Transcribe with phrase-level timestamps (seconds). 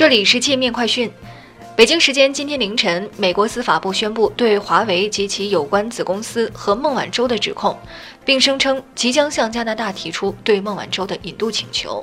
[0.00, 1.12] 这里是界面快讯。
[1.76, 7.78] 北京时间今天凌晨，美国司法部宣布对华为及其有关子公司和孟晚舟的指控，
[8.24, 12.02] 并声称即将向加拿大提出对孟晚舟的引渡请求。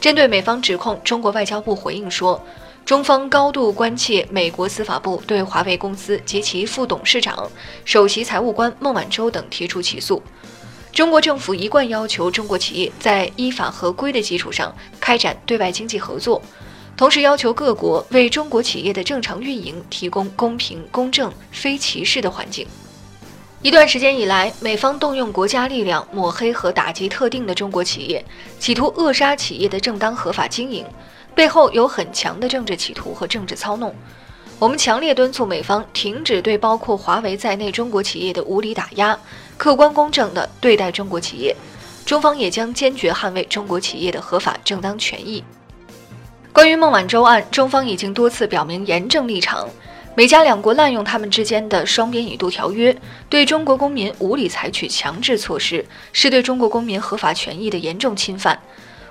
[0.00, 2.42] 针对美方指控，中国外交部回应说，
[2.86, 7.50] 中方高度关切美国司法部对华为公司及其副董事长、
[7.84, 10.22] 首席财务官孟晚舟等提出起诉。
[10.90, 16.40] 中国政府一贯要求中国企业在依法合规的基础上开展对外经济合作，
[16.96, 22.66] 同时要求各国为中国企业的正常运营提供公平、公正、非歧视的环境。
[23.62, 28.24] 一段时间以来，美方动用国家力量抹黑和打击特定的中国企业，
[28.60, 30.84] 企图扼杀企业的正当合法经营，
[31.34, 33.92] 背后有很强的政治企图和政治操弄。
[34.60, 39.18] 我们强烈敦促美方停止对包括华为在内中国企业的无理打压，
[39.56, 41.56] 客观公正地对待中国企业。
[42.06, 45.42] 中方也将坚决捍卫中国企业的合法正当权益。
[46.54, 49.68] 关于孟晚舟案，中方已经多次表明严正立场。
[50.14, 52.96] 美加两国滥用他们之间的双边引渡条约，
[53.28, 58.56] 对中国公民无理采取强制措施，是对中国公民合法权益的严重侵犯。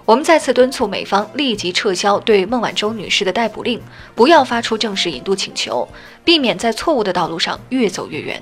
[0.06, 3.82] 我们再次敦促美方立即撤销对孟晚舟女士的逮捕令，
[4.16, 5.86] 不要发出正式引渡请求，
[6.24, 8.42] 避免在错误的道路上越走越远。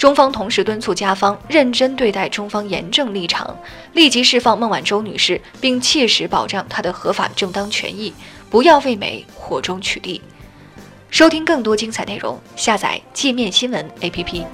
[0.00, 3.54] 中方同时敦促加方认真对待中方严正立场，
[3.92, 8.10] 立即释放孟晚舟女士，并切实保障她的合法正当权益，
[8.48, 10.22] 不要为美火中取栗。
[11.10, 14.46] 收听更多精彩内容，下载界面新闻 APP。